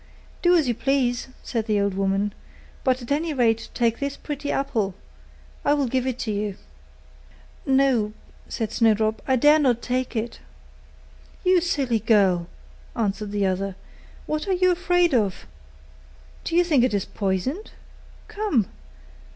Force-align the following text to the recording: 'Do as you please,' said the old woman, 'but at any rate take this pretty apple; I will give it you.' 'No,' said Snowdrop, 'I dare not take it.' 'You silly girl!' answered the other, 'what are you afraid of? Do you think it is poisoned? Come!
'Do 0.41 0.55
as 0.57 0.67
you 0.67 0.73
please,' 0.73 1.27
said 1.43 1.67
the 1.67 1.79
old 1.79 1.93
woman, 1.93 2.33
'but 2.83 3.03
at 3.03 3.11
any 3.11 3.35
rate 3.35 3.69
take 3.75 3.99
this 3.99 4.17
pretty 4.17 4.51
apple; 4.51 4.95
I 5.63 5.75
will 5.75 5.85
give 5.85 6.07
it 6.07 6.25
you.' 6.25 6.55
'No,' 7.67 8.13
said 8.49 8.71
Snowdrop, 8.71 9.21
'I 9.27 9.35
dare 9.35 9.59
not 9.59 9.83
take 9.83 10.15
it.' 10.15 10.39
'You 11.45 11.61
silly 11.61 11.99
girl!' 11.99 12.47
answered 12.95 13.31
the 13.31 13.45
other, 13.45 13.75
'what 14.25 14.47
are 14.47 14.53
you 14.53 14.71
afraid 14.71 15.13
of? 15.13 15.45
Do 16.45 16.55
you 16.55 16.63
think 16.63 16.83
it 16.83 16.95
is 16.95 17.05
poisoned? 17.05 17.69
Come! 18.27 18.65